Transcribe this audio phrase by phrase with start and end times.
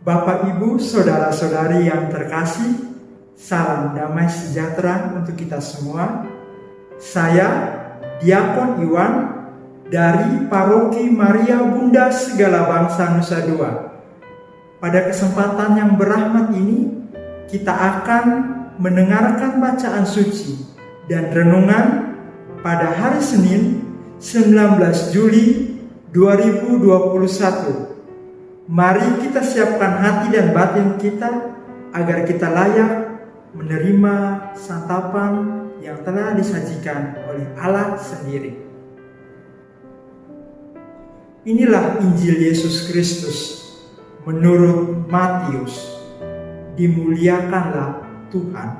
[0.00, 2.88] Bapak, Ibu, saudara-saudari yang terkasih,
[3.36, 6.24] salam damai sejahtera untuk kita semua.
[6.96, 7.68] Saya
[8.24, 9.12] Diakon Iwan
[9.92, 13.92] dari Paroki Maria Bunda Segala Bangsa Nusa Dua.
[14.80, 17.04] Pada kesempatan yang berahmat ini,
[17.52, 18.24] kita akan
[18.80, 20.64] mendengarkan bacaan suci
[21.12, 22.16] dan renungan
[22.64, 23.84] pada hari Senin
[24.16, 24.80] 19
[25.12, 25.76] Juli
[26.08, 27.89] 2021
[28.70, 31.58] Mari kita siapkan hati dan batin kita
[31.90, 33.18] agar kita layak
[33.50, 34.14] menerima
[34.54, 38.54] santapan yang telah disajikan oleh Allah sendiri.
[41.42, 43.58] Inilah Injil Yesus Kristus
[44.22, 45.90] menurut Matius.
[46.78, 48.70] Dimuliakanlah Tuhan.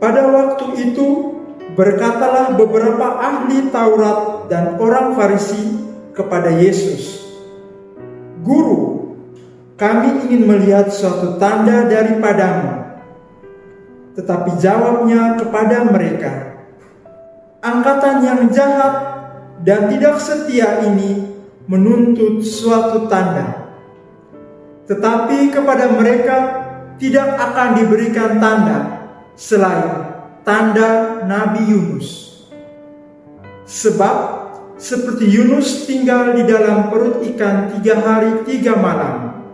[0.00, 1.37] Pada waktu itu
[1.78, 5.78] Berkatalah beberapa ahli Taurat dan orang Farisi
[6.10, 7.22] kepada Yesus,
[8.42, 9.14] "Guru,
[9.78, 12.82] kami ingin melihat suatu tanda daripadamu."
[14.18, 16.58] Tetapi jawabnya kepada mereka,
[17.62, 18.94] "Angkatan yang jahat
[19.62, 21.30] dan tidak setia ini
[21.70, 23.70] menuntut suatu tanda,
[24.90, 26.36] tetapi kepada mereka
[26.98, 28.78] tidak akan diberikan tanda
[29.38, 30.07] selain
[30.48, 32.40] tanda Nabi Yunus.
[33.68, 34.16] Sebab
[34.80, 39.44] seperti Yunus tinggal di dalam perut ikan tiga hari tiga malam,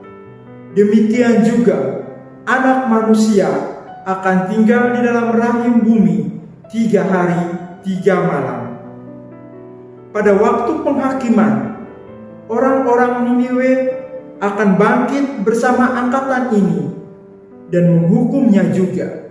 [0.79, 2.07] demikian juga
[2.47, 3.51] anak manusia
[4.07, 6.19] akan tinggal di dalam rahim bumi
[6.71, 7.43] tiga hari
[7.83, 8.61] tiga malam.
[10.15, 11.75] Pada waktu penghakiman,
[12.47, 13.73] orang-orang Niniwe
[14.39, 16.87] akan bangkit bersama angkatan ini
[17.75, 19.24] dan menghukumnya juga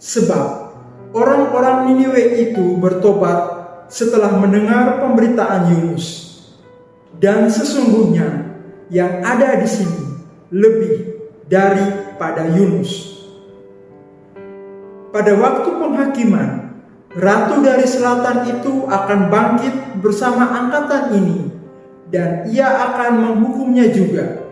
[0.00, 0.48] Sebab
[1.12, 3.60] orang-orang Niniwe itu bertobat
[3.92, 6.32] setelah mendengar pemberitaan Yunus.
[7.20, 8.48] Dan sesungguhnya
[8.88, 10.04] yang ada di sini
[10.48, 11.20] lebih
[11.52, 13.20] daripada Yunus.
[15.12, 16.80] Pada waktu penghakiman,
[17.12, 21.40] ratu dari selatan itu akan bangkit bersama angkatan ini
[22.08, 24.48] dan ia akan menghukumnya juga.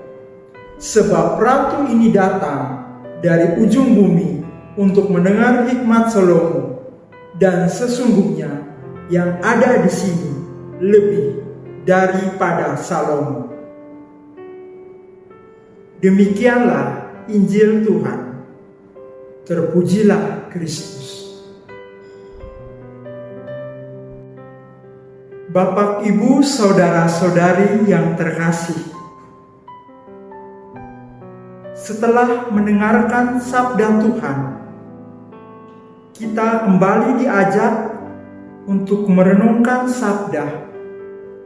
[0.77, 2.85] Sebab ratu ini datang
[3.25, 4.38] dari ujung bumi
[4.79, 6.87] untuk mendengar hikmat Salomo
[7.35, 8.63] dan sesungguhnya
[9.11, 10.33] yang ada di sini
[10.79, 11.43] lebih
[11.83, 13.51] daripada Salomo.
[15.99, 18.47] Demikianlah Injil Tuhan.
[19.43, 21.27] Terpujilah Kristus.
[25.49, 28.79] Bapak, Ibu, saudara-saudari yang terkasih,
[31.73, 34.39] setelah mendengarkan sabda Tuhan,
[36.19, 37.95] kita kembali diajak
[38.67, 40.67] untuk merenungkan sabda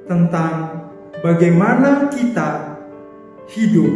[0.08, 0.88] tentang
[1.20, 2.80] bagaimana kita
[3.52, 3.92] hidup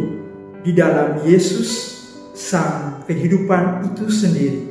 [0.61, 1.97] di dalam Yesus
[2.37, 4.63] sang kehidupan itu sendiri.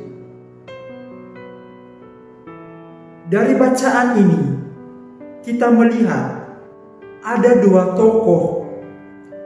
[3.27, 4.41] Dari bacaan ini
[5.43, 6.39] kita melihat
[7.19, 8.63] ada dua tokoh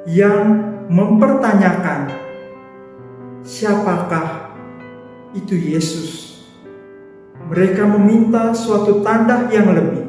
[0.06, 0.62] yang
[0.94, 2.14] mempertanyakan
[3.42, 4.54] siapakah
[5.34, 6.31] itu Yesus
[7.52, 10.08] mereka meminta suatu tanda yang lebih.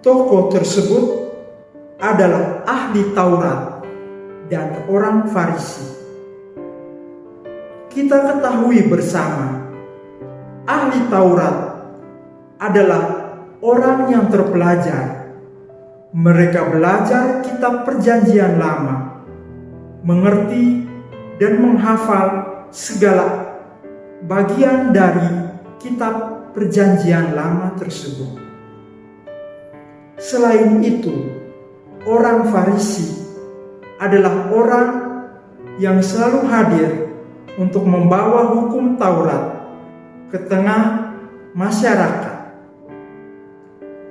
[0.00, 1.04] Tokoh tersebut
[2.00, 3.84] adalah ahli Taurat
[4.48, 6.00] dan orang Farisi.
[7.92, 9.68] Kita ketahui bersama,
[10.64, 11.56] ahli Taurat
[12.56, 13.02] adalah
[13.60, 15.28] orang yang terpelajar.
[16.16, 19.28] Mereka belajar kitab Perjanjian Lama,
[20.08, 20.88] mengerti
[21.36, 22.28] dan menghafal
[22.72, 23.52] segala
[24.24, 25.49] bagian dari
[25.80, 26.14] kitab
[26.52, 28.36] Perjanjian Lama tersebut.
[30.20, 31.32] Selain itu,
[32.04, 33.24] orang Farisi
[33.96, 34.88] adalah orang
[35.80, 36.90] yang selalu hadir
[37.56, 39.64] untuk membawa hukum Taurat
[40.28, 41.16] ke tengah
[41.56, 42.36] masyarakat.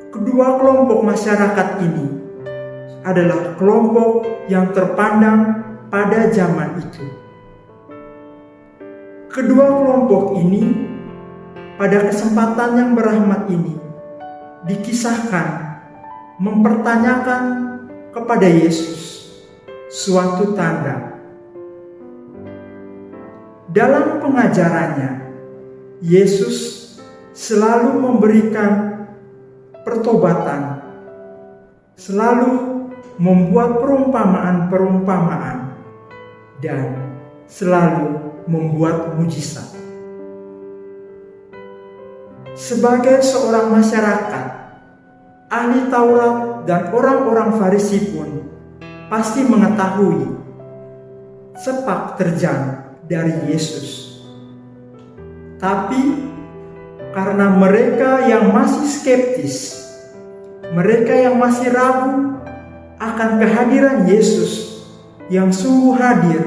[0.09, 2.05] Kedua kelompok masyarakat ini
[3.05, 5.61] adalah kelompok yang terpandang
[5.93, 7.05] pada zaman itu.
[9.29, 10.88] Kedua kelompok ini
[11.79, 13.79] pada kesempatan yang berahmat ini
[14.67, 15.79] dikisahkan
[16.35, 17.43] mempertanyakan
[18.11, 19.31] kepada Yesus
[19.87, 21.15] suatu tanda.
[23.71, 25.31] Dalam pengajarannya,
[26.03, 26.83] Yesus
[27.31, 29.07] selalu memberikan
[29.87, 30.83] pertobatan,
[31.95, 32.51] selalu
[33.15, 35.79] membuat perumpamaan-perumpamaan,
[36.59, 37.07] dan
[37.47, 39.79] selalu membuat mujizat.
[42.59, 44.47] Sebagai seorang masyarakat,
[45.47, 48.51] ahli Taurat dan orang-orang Farisi pun
[49.07, 50.35] pasti mengetahui
[51.55, 54.19] sepak terjang dari Yesus.
[55.55, 56.27] Tapi
[57.15, 59.79] karena mereka yang masih skeptis,
[60.75, 62.43] mereka yang masih ragu
[62.99, 64.83] akan kehadiran Yesus
[65.31, 66.43] yang sungguh hadir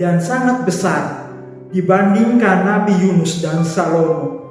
[0.00, 1.28] dan sangat besar
[1.68, 4.41] dibandingkan Nabi Yunus dan Salomo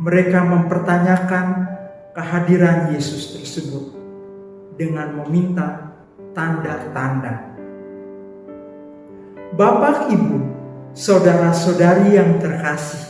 [0.00, 1.46] mereka mempertanyakan
[2.16, 3.92] kehadiran Yesus tersebut
[4.80, 5.92] dengan meminta
[6.32, 7.52] tanda-tanda.
[9.52, 10.38] Bapak, Ibu,
[10.96, 13.04] saudara-saudari yang terkasih,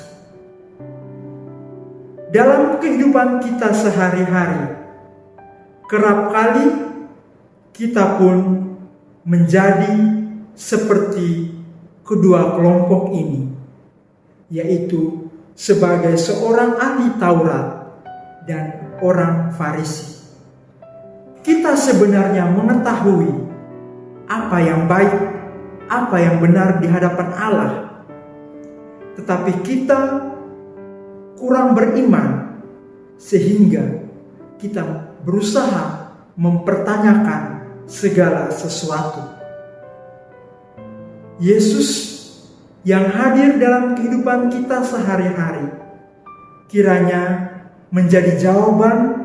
[2.34, 4.74] dalam kehidupan kita sehari-hari,
[5.86, 6.66] kerap kali
[7.70, 8.36] kita pun
[9.22, 9.94] menjadi
[10.58, 11.54] seperti
[12.02, 13.54] kedua kelompok ini,
[14.50, 15.21] yaitu
[15.52, 17.66] sebagai seorang ahli Taurat
[18.48, 20.24] dan orang Farisi.
[21.42, 23.30] Kita sebenarnya mengetahui
[24.30, 25.14] apa yang baik,
[25.90, 27.72] apa yang benar di hadapan Allah,
[29.18, 30.00] tetapi kita
[31.36, 32.58] kurang beriman
[33.18, 34.06] sehingga
[34.62, 34.86] kita
[35.26, 39.20] berusaha mempertanyakan segala sesuatu.
[41.42, 42.11] Yesus
[42.82, 45.70] yang hadir dalam kehidupan kita sehari-hari.
[46.66, 47.52] Kiranya
[47.94, 49.22] menjadi jawaban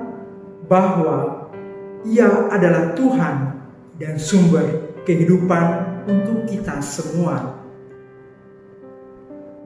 [0.70, 1.50] bahwa
[2.06, 3.36] Ia adalah Tuhan
[3.98, 5.66] dan sumber kehidupan
[6.06, 7.58] untuk kita semua.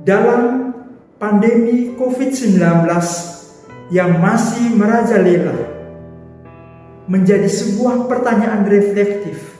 [0.02, 0.74] Dalam
[1.22, 2.58] pandemi COVID-19
[3.94, 5.54] yang masih merajalela,
[7.06, 9.60] menjadi sebuah pertanyaan reflektif.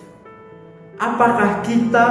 [0.98, 2.06] Apakah kita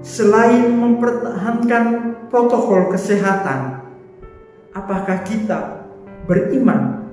[0.00, 1.84] selain mempertahankan
[2.32, 3.84] protokol kesehatan,
[4.72, 5.84] apakah kita
[6.24, 7.04] beriman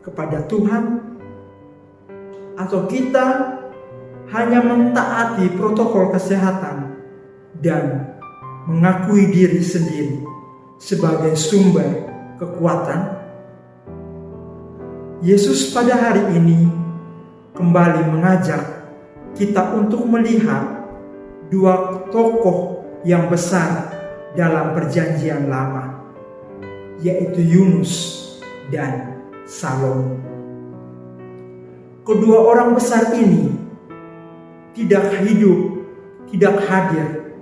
[0.00, 1.04] kepada Tuhan
[2.56, 3.26] atau kita
[4.32, 6.96] hanya mentaati protokol kesehatan
[7.60, 8.16] dan
[8.68, 10.24] mengakui diri sendiri
[10.80, 12.08] sebagai sumber
[12.40, 13.20] kekuatan?
[15.20, 16.64] Yesus pada hari ini
[17.52, 18.64] kembali mengajak
[19.36, 20.79] kita untuk melihat
[21.50, 23.90] dua tokoh yang besar
[24.38, 26.06] dalam perjanjian lama,
[27.02, 27.92] yaitu Yunus
[28.70, 29.18] dan
[29.50, 30.14] Salomo.
[32.06, 33.50] Kedua orang besar ini
[34.78, 35.82] tidak hidup,
[36.30, 37.34] tidak hadir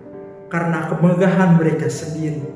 [0.48, 2.48] karena kemegahan mereka sendiri.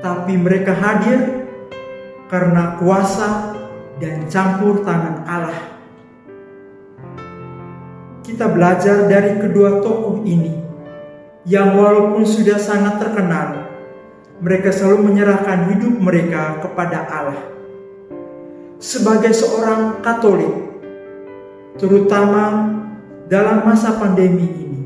[0.00, 1.48] Tapi mereka hadir
[2.32, 3.56] karena kuasa
[4.00, 5.73] dan campur tangan Allah
[8.24, 10.56] kita belajar dari kedua tokoh ini
[11.44, 13.68] yang walaupun sudah sangat terkenal,
[14.40, 17.44] mereka selalu menyerahkan hidup mereka kepada Allah.
[18.80, 20.56] Sebagai seorang Katolik,
[21.76, 22.72] terutama
[23.28, 24.82] dalam masa pandemi ini,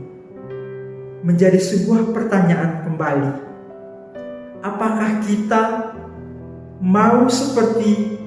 [1.22, 3.32] menjadi sebuah pertanyaan kembali.
[4.66, 5.94] Apakah kita
[6.82, 8.18] mau seperti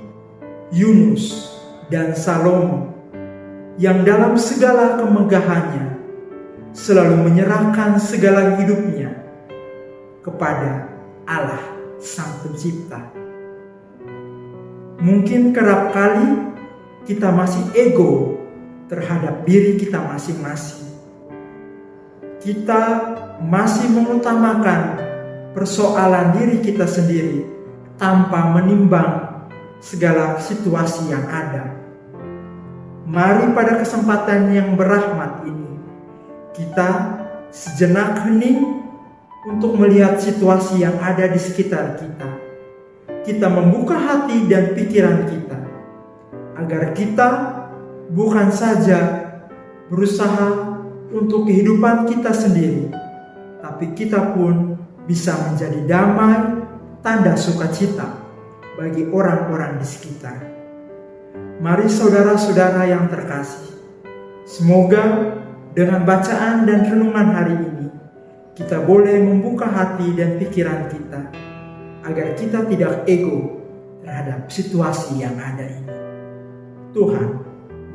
[0.71, 1.51] Yunus
[1.91, 3.00] dan Salomo
[3.81, 5.97] yang dalam segala kemegahannya
[6.69, 9.09] selalu menyerahkan segala hidupnya
[10.21, 10.85] kepada
[11.25, 11.65] Allah
[11.97, 13.09] Sang Pencipta.
[15.01, 16.53] Mungkin kerap kali
[17.09, 18.38] kita masih ego
[18.85, 20.85] terhadap diri kita masing-masing.
[22.38, 22.81] Kita
[23.41, 25.01] masih mengutamakan
[25.57, 27.50] persoalan diri kita sendiri
[27.97, 29.41] tanpa menimbang
[29.81, 31.80] segala situasi yang ada
[33.01, 35.74] Mari pada kesempatan yang berahmat ini,
[36.53, 36.89] kita
[37.50, 38.86] sejenak hening
[39.50, 42.29] untuk melihat situasi yang ada di sekitar kita.
[43.25, 45.60] Kita membuka hati dan pikiran kita,
[46.62, 47.29] agar kita
[48.13, 49.29] bukan saja
[49.89, 50.77] berusaha
[51.10, 52.93] untuk kehidupan kita sendiri,
[53.65, 54.77] tapi kita pun
[55.10, 56.63] bisa menjadi damai,
[57.01, 58.13] tanda sukacita
[58.77, 60.61] bagi orang-orang di sekitar.
[61.60, 63.75] Mari saudara-saudara yang terkasih,
[64.48, 65.36] semoga
[65.75, 67.88] dengan bacaan dan renungan hari ini
[68.55, 71.31] kita boleh membuka hati dan pikiran kita
[72.08, 73.63] agar kita tidak ego
[74.05, 75.96] terhadap situasi yang ada ini.
[76.91, 77.27] Tuhan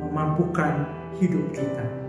[0.01, 0.73] memampukan
[1.21, 2.06] hidup kita.